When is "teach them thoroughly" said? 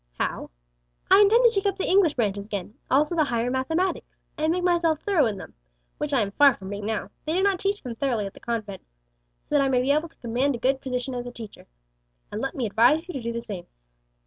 7.59-8.25